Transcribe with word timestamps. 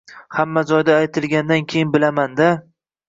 Hamma 0.37 0.63
joyda 0.71 0.95
aytilgandan 1.01 1.67
keyin 1.75 1.93
bilaman-da 1.97 2.49